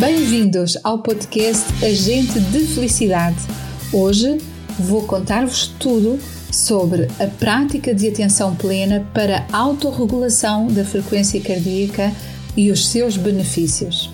[0.00, 3.36] Bem-vindos ao podcast Agente de Felicidade.
[3.92, 4.38] Hoje
[4.76, 6.18] vou contar-vos tudo
[6.50, 12.12] sobre a prática de atenção plena para a autorregulação da frequência cardíaca
[12.56, 14.10] e os seus benefícios.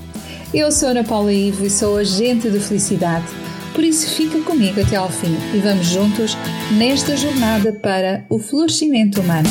[0.52, 3.26] Eu sou Ana Paula Ivo e sou agente de felicidade,
[3.74, 6.36] por isso fica comigo até ao fim e vamos juntos
[6.76, 9.48] nesta jornada para o florescimento humano.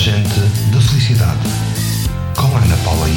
[0.00, 0.40] Agente
[0.72, 1.46] de Felicidade,
[2.34, 3.12] com Ana Paula I.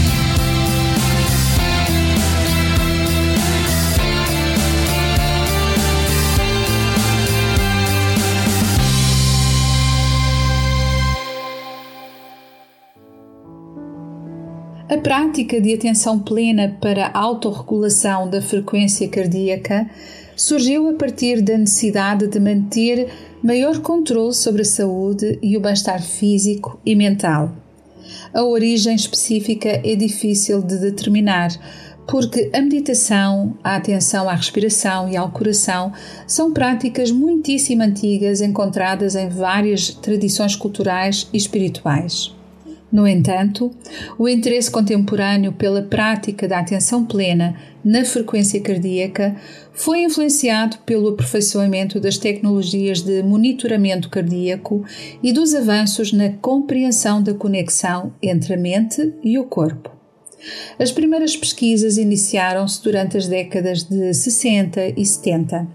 [14.94, 19.90] A prática de atenção plena para a autorregulação da frequência cardíaca
[20.36, 23.10] surgiu a partir da necessidade de manter
[23.44, 27.52] maior controle sobre a saúde e o bem-estar físico e mental.
[28.34, 31.50] A origem específica é difícil de determinar,
[32.08, 35.92] porque a meditação, a atenção à respiração e ao coração
[36.26, 42.34] são práticas muitíssimo antigas encontradas em várias tradições culturais e espirituais.
[42.94, 43.72] No entanto,
[44.20, 49.36] o interesse contemporâneo pela prática da atenção plena na frequência cardíaca
[49.74, 54.86] foi influenciado pelo aperfeiçoamento das tecnologias de monitoramento cardíaco
[55.24, 60.03] e dos avanços na compreensão da conexão entre a mente e o corpo.
[60.78, 65.68] As primeiras pesquisas iniciaram-se durante as décadas de 60 e 70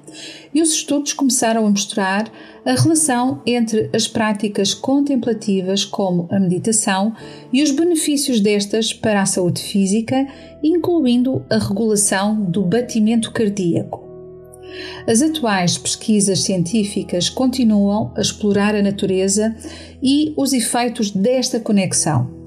[0.52, 2.30] e os estudos começaram a mostrar
[2.64, 7.14] a relação entre as práticas contemplativas, como a meditação,
[7.52, 10.27] e os benefícios destas para a saúde física,
[10.62, 14.06] incluindo a regulação do batimento cardíaco.
[15.06, 19.56] As atuais pesquisas científicas continuam a explorar a natureza
[20.03, 22.38] e os efeitos desta conexão.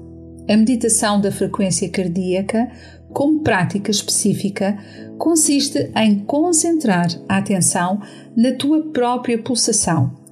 [0.48, 2.70] A meditação da frequência cardíaca,
[3.12, 4.76] como prática específica,
[5.18, 8.00] consiste em concentrar a atenção
[8.36, 10.22] na tua própria pulsação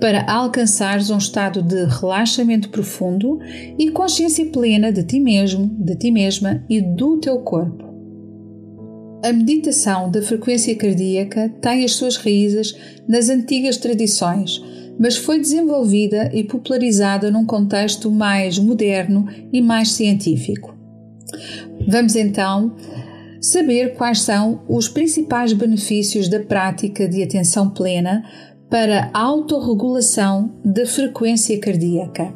[0.00, 3.38] para alcançares um estado de relaxamento profundo
[3.78, 7.84] e consciência plena de ti mesmo, de ti mesma e do teu corpo.
[9.22, 12.74] A meditação da frequência cardíaca tem as suas raízes
[13.06, 14.62] nas antigas tradições,
[15.00, 20.76] mas foi desenvolvida e popularizada num contexto mais moderno e mais científico.
[21.88, 22.76] Vamos então
[23.40, 28.22] saber quais são os principais benefícios da prática de atenção plena
[28.68, 32.30] para a autorregulação da frequência cardíaca.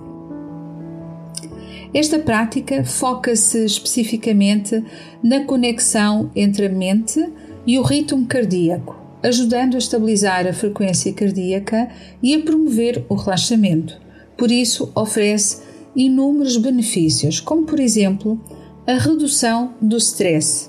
[1.93, 4.83] Esta prática foca-se especificamente
[5.23, 7.25] na conexão entre a mente
[7.67, 11.89] e o ritmo cardíaco, ajudando a estabilizar a frequência cardíaca
[12.23, 13.99] e a promover o relaxamento.
[14.37, 15.63] Por isso, oferece
[15.97, 18.39] inúmeros benefícios, como por exemplo
[18.87, 20.69] a redução do stress.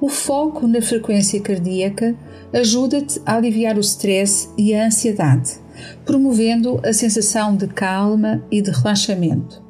[0.00, 2.16] O foco na frequência cardíaca
[2.52, 5.58] ajuda-te a aliviar o stress e a ansiedade,
[6.06, 9.62] promovendo a sensação de calma e de relaxamento.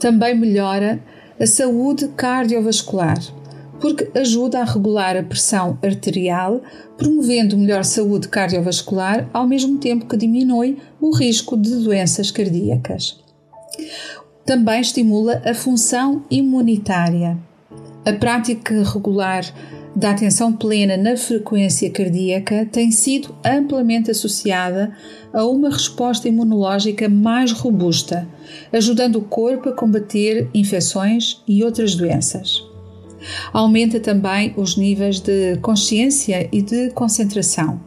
[0.00, 1.00] Também melhora
[1.38, 3.18] a saúde cardiovascular,
[3.80, 6.60] porque ajuda a regular a pressão arterial,
[6.96, 13.18] promovendo melhor saúde cardiovascular, ao mesmo tempo que diminui o risco de doenças cardíacas.
[14.44, 17.36] Também estimula a função imunitária.
[18.04, 19.44] A prática regular
[19.96, 24.92] da atenção plena na frequência cardíaca tem sido amplamente associada
[25.32, 28.28] a uma resposta imunológica mais robusta,
[28.72, 32.75] ajudando o corpo a combater infecções e outras doenças.
[33.52, 37.80] Aumenta também os níveis de consciência e de concentração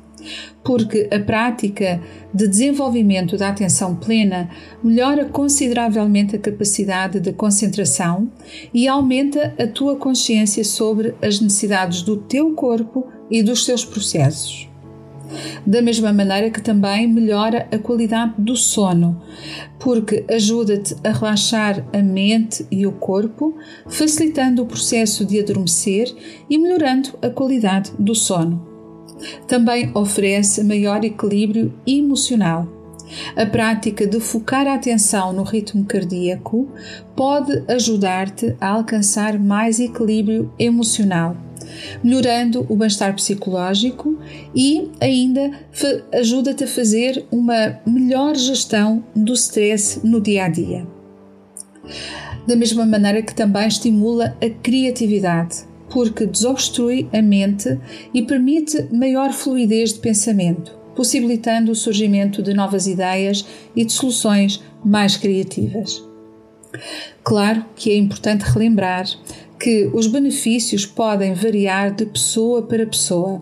[0.63, 2.01] porque a prática
[2.33, 4.49] de desenvolvimento da atenção plena
[4.83, 8.29] melhora consideravelmente a capacidade de concentração
[8.73, 14.68] e aumenta a tua consciência sobre as necessidades do teu corpo e dos teus processos.
[15.65, 19.21] Da mesma maneira que também melhora a qualidade do sono,
[19.79, 23.55] porque ajuda-te a relaxar a mente e o corpo,
[23.87, 26.13] facilitando o processo de adormecer
[26.49, 28.67] e melhorando a qualidade do sono.
[29.47, 32.78] Também oferece maior equilíbrio emocional.
[33.35, 36.69] A prática de focar a atenção no ritmo cardíaco
[37.15, 41.35] pode ajudar-te a alcançar mais equilíbrio emocional,
[42.03, 44.17] melhorando o bem-estar psicológico
[44.55, 45.51] e ainda
[46.13, 50.87] ajuda-te a fazer uma melhor gestão do stress no dia a dia.
[52.47, 57.79] Da mesma maneira que também estimula a criatividade porque desobstrui a mente
[58.13, 64.61] e permite maior fluidez de pensamento, possibilitando o surgimento de novas ideias e de soluções
[64.83, 66.05] mais criativas.
[67.23, 69.05] Claro que é importante relembrar
[69.57, 73.41] que os benefícios podem variar de pessoa para pessoa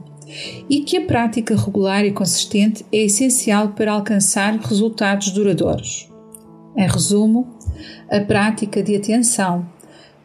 [0.69, 6.07] e que a prática regular e consistente é essencial para alcançar resultados duradouros.
[6.75, 7.47] Em resumo,
[8.07, 9.67] a prática de atenção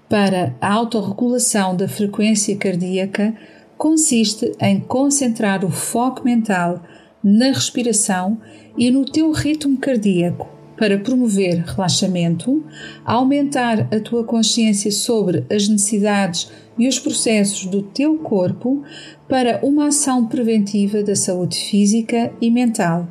[0.06, 3.34] para a autorregulação da frequência cardíaca
[3.78, 6.82] consiste em concentrar o foco mental
[7.22, 8.38] na respiração
[8.76, 12.64] e no teu ritmo cardíaco para promover relaxamento,
[13.04, 18.82] aumentar a tua consciência sobre as necessidades e os processos do teu corpo
[19.28, 23.06] para uma ação preventiva da saúde física e mental,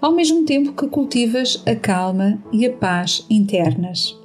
[0.00, 4.16] ao mesmo tempo que cultivas a calma e a paz internas.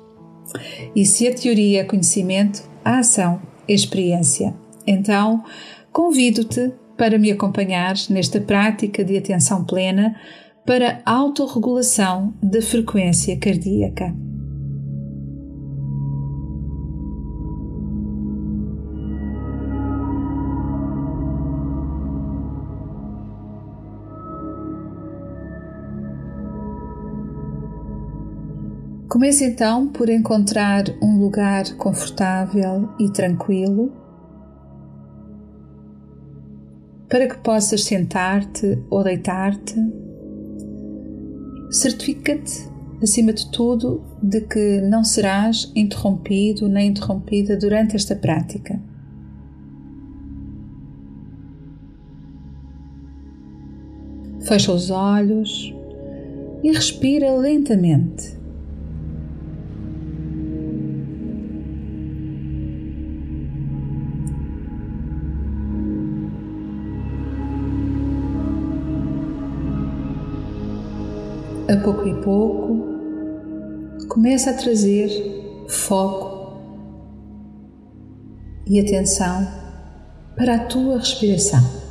[0.95, 4.54] E se a teoria é conhecimento, a ação é experiência.
[4.86, 5.44] Então,
[5.92, 10.15] convido-te para me acompanhar nesta prática de atenção plena
[10.65, 14.15] para autorregulação da frequência cardíaca.
[29.07, 34.04] Comece então por encontrar um lugar confortável e tranquilo
[37.15, 39.73] para que possas sentar-te ou deitar-te.
[41.71, 42.69] Certifica-te,
[43.01, 48.81] acima de tudo, de que não serás interrompido nem interrompida durante esta prática.
[54.41, 55.73] Fecha os olhos
[56.65, 58.38] e respira lentamente.
[71.67, 72.85] A pouco e pouco,
[74.07, 75.09] começa a trazer
[75.67, 76.59] foco
[78.67, 79.47] e atenção
[80.35, 81.85] para a tua respiração.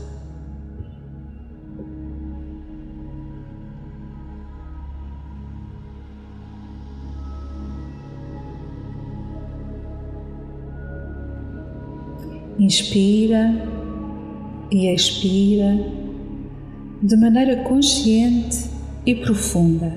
[12.56, 13.50] Inspira
[14.70, 15.76] e expira
[17.02, 18.73] de maneira consciente
[19.06, 19.92] e profunda.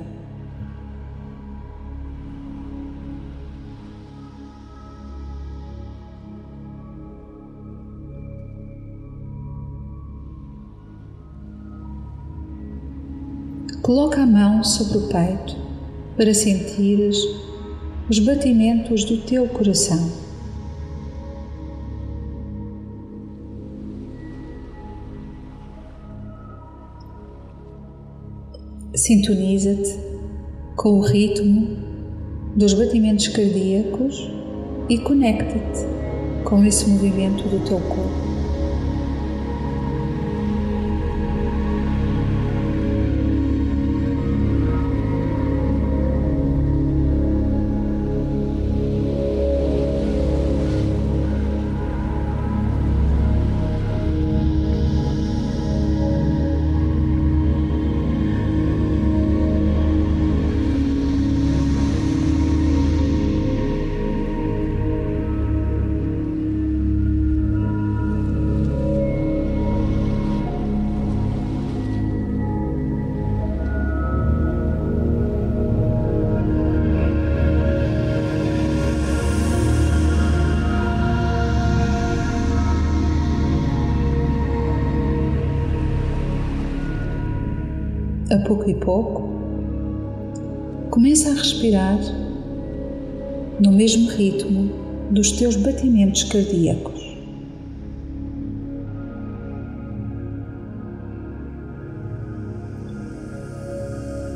[13.81, 15.55] Coloca a mão sobre o peito
[16.17, 17.17] para sentires
[18.09, 20.26] os batimentos do teu coração.
[29.07, 29.95] Sintoniza-te
[30.75, 31.77] com o ritmo
[32.57, 34.29] dos batimentos cardíacos
[34.89, 38.26] e conecta-te com esse movimento do teu corpo.
[88.29, 89.29] A pouco e pouco,
[90.89, 91.97] começa a respirar
[93.59, 94.69] no mesmo ritmo
[95.11, 97.07] dos teus batimentos cardíacos.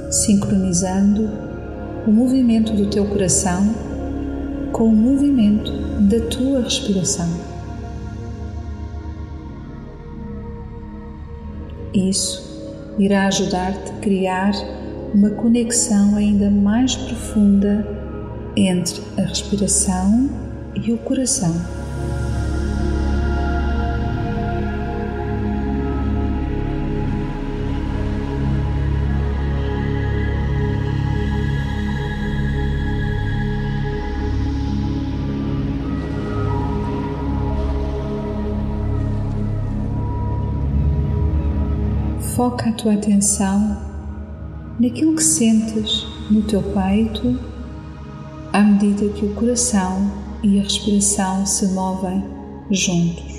[0.10, 1.30] Sincronizando
[2.08, 3.74] o movimento do teu coração
[4.72, 5.72] com o movimento
[6.10, 7.28] da tua respiração.
[11.94, 12.51] Isso
[12.98, 14.52] irá ajudar-te a criar
[15.14, 17.86] uma conexão ainda mais profunda
[18.56, 20.30] entre a respiração
[20.76, 21.54] e o coração.
[42.42, 43.78] Foca a tua atenção
[44.80, 47.40] naquilo que sentes no teu peito
[48.52, 52.24] à medida que o coração e a respiração se movem
[52.72, 53.31] juntos.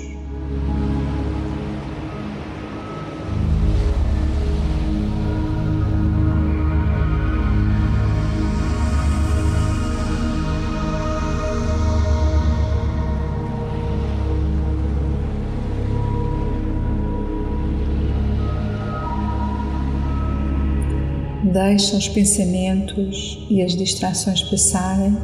[21.53, 25.15] Deixa os pensamentos e as distrações passarem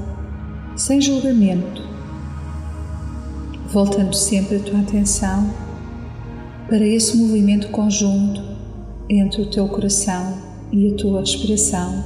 [0.76, 1.82] sem julgamento,
[3.74, 5.52] voltando sempre a tua atenção
[6.68, 8.44] para esse movimento conjunto
[9.10, 10.38] entre o teu coração
[10.72, 12.04] e a tua respiração,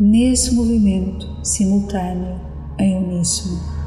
[0.00, 2.40] nesse movimento simultâneo
[2.80, 3.79] em uníssono.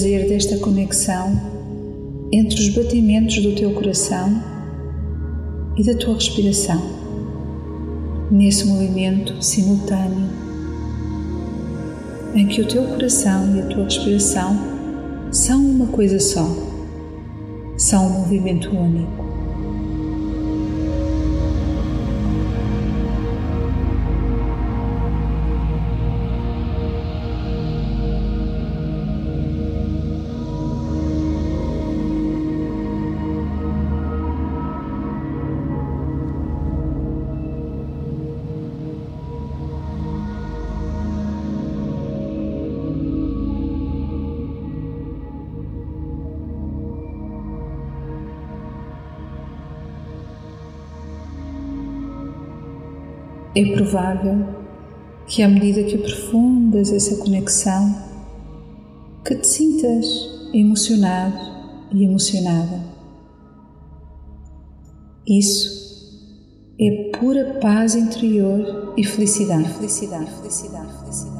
[0.00, 1.38] Do prazer desta conexão
[2.32, 4.42] entre os batimentos do teu coração
[5.76, 6.80] e da tua respiração,
[8.30, 10.26] nesse movimento simultâneo
[12.34, 14.58] em que o teu coração e a tua respiração
[15.30, 16.48] são uma coisa só,
[17.76, 19.19] são um movimento único.
[53.54, 54.46] É provável
[55.26, 57.94] que, à medida que aprofundas essa conexão,
[59.24, 60.06] que te sintas
[60.52, 61.36] emocionado
[61.92, 62.80] e emocionada.
[65.26, 65.80] Isso
[66.80, 69.68] é pura paz interior e felicidade.
[69.74, 71.39] Felicidade, felicidade, felicidade.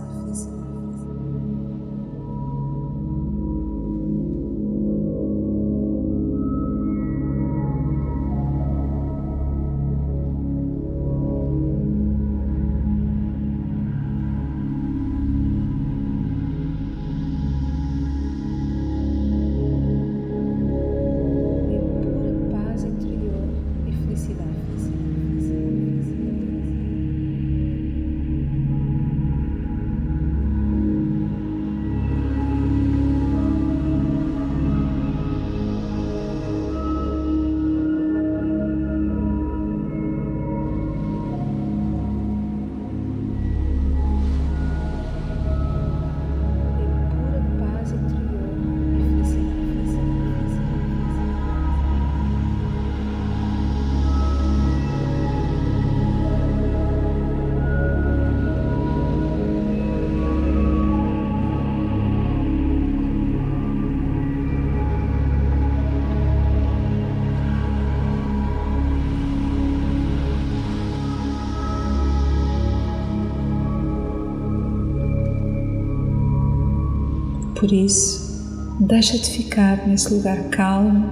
[77.60, 81.10] Por isso, deixa-te ficar nesse lugar calmo,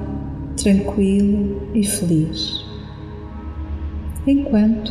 [0.56, 2.64] tranquilo e feliz.
[4.26, 4.90] Enquanto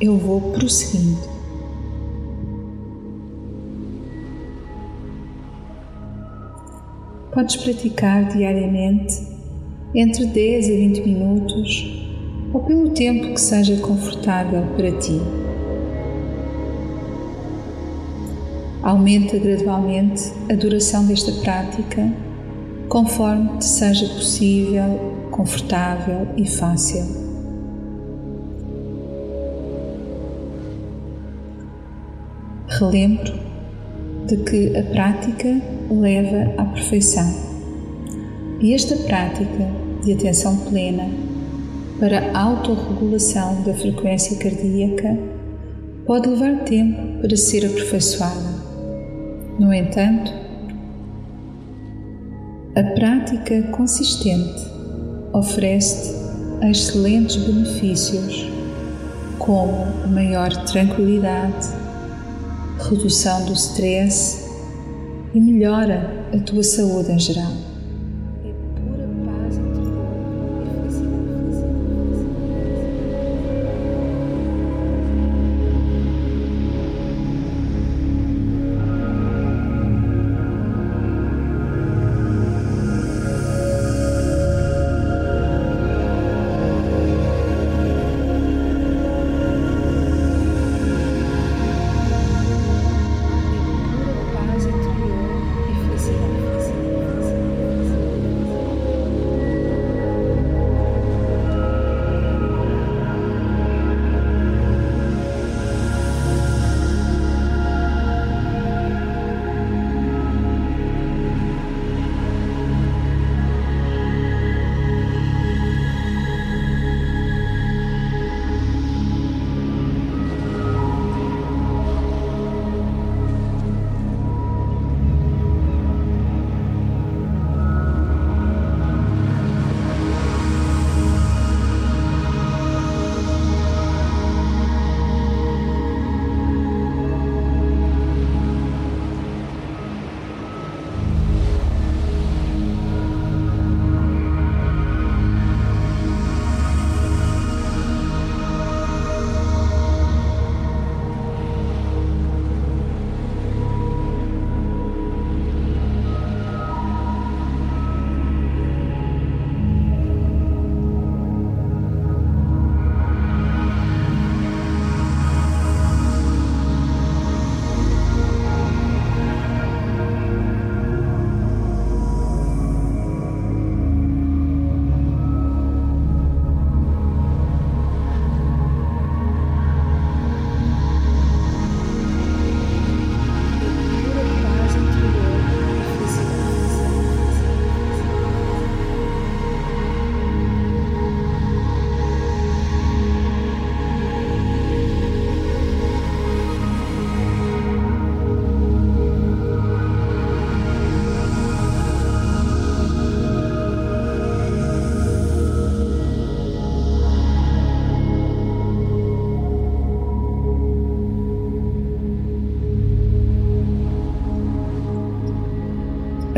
[0.00, 1.20] eu vou prosseguindo.
[7.32, 9.24] Podes praticar diariamente
[9.94, 12.02] entre 10 a 20 minutos
[12.52, 15.45] ou pelo tempo que seja confortável para ti.
[18.86, 22.08] Aumenta gradualmente a duração desta prática
[22.88, 27.02] conforme te seja possível, confortável e fácil.
[32.68, 33.34] Relembro
[34.28, 37.28] de que a prática leva à perfeição
[38.60, 39.68] e esta prática
[40.04, 41.10] de atenção plena
[41.98, 45.18] para autorregulação da frequência cardíaca
[46.06, 48.55] pode levar tempo para ser aperfeiçoada.
[49.58, 50.30] No entanto,
[52.74, 54.66] a prática consistente
[55.32, 58.50] oferece-te excelentes benefícios,
[59.38, 61.68] como maior tranquilidade,
[62.90, 64.46] redução do stress
[65.32, 67.75] e melhora a tua saúde em geral.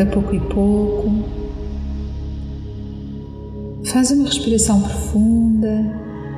[0.08, 1.10] Pouco e pouco.
[3.84, 5.84] Faz uma respiração profunda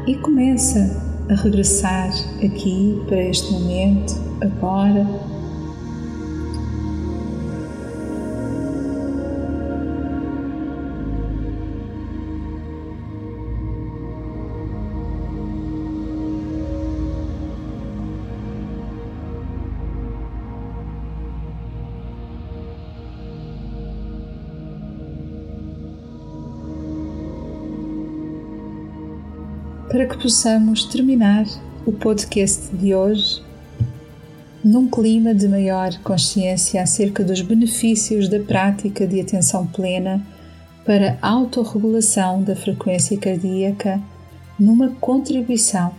[0.06, 2.10] e começa a regressar
[2.44, 5.06] aqui para este momento, agora.
[29.90, 31.44] Para que possamos terminar
[31.84, 33.42] o podcast de hoje
[34.62, 40.24] num clima de maior consciência acerca dos benefícios da prática de atenção plena
[40.86, 44.00] para a autorregulação da frequência cardíaca
[44.56, 45.92] numa contribuição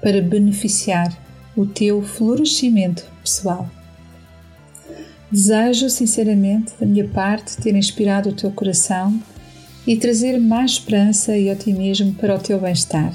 [0.00, 1.14] para beneficiar
[1.54, 3.68] o teu florescimento pessoal.
[5.30, 9.20] Desejo sinceramente, da minha parte, ter inspirado o teu coração
[9.88, 13.10] e trazer mais esperança e otimismo para o teu bem-estar.